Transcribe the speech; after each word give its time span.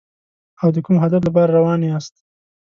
او 0.61 0.67
د 0.75 0.77
کوم 0.85 0.97
هدف 1.03 1.21
لپاره 1.27 1.51
روان 1.57 1.79
یاست. 1.89 2.13